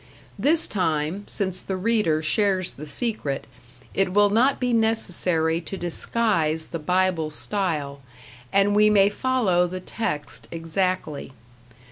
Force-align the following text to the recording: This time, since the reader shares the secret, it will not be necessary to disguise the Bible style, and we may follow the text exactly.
This 0.39 0.65
time, 0.67 1.25
since 1.27 1.61
the 1.61 1.77
reader 1.77 2.23
shares 2.23 2.71
the 2.71 2.87
secret, 2.87 3.45
it 3.93 4.11
will 4.13 4.31
not 4.31 4.59
be 4.59 4.73
necessary 4.73 5.61
to 5.61 5.77
disguise 5.77 6.69
the 6.69 6.79
Bible 6.79 7.29
style, 7.29 8.01
and 8.51 8.73
we 8.75 8.89
may 8.89 9.09
follow 9.09 9.67
the 9.67 9.79
text 9.79 10.47
exactly. 10.49 11.33